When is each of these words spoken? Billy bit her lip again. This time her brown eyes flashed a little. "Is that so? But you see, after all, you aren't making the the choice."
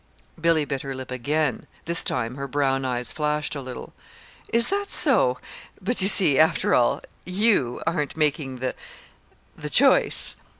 Billy 0.41 0.65
bit 0.65 0.81
her 0.81 0.95
lip 0.95 1.11
again. 1.11 1.67
This 1.85 2.03
time 2.03 2.33
her 2.33 2.47
brown 2.47 2.85
eyes 2.85 3.11
flashed 3.11 3.55
a 3.55 3.61
little. 3.61 3.93
"Is 4.51 4.71
that 4.71 4.89
so? 4.89 5.37
But 5.79 6.01
you 6.01 6.07
see, 6.07 6.39
after 6.39 6.73
all, 6.73 7.01
you 7.23 7.83
aren't 7.85 8.17
making 8.17 8.55
the 8.57 8.73
the 9.55 9.69
choice." 9.69 10.37